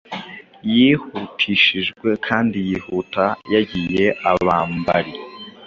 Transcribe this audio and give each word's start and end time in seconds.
Yihutishijwe 0.75 2.09
kandi 2.27 2.57
yihuta 2.67 3.23
Yagiye 3.53 4.05
abambari 4.31 5.13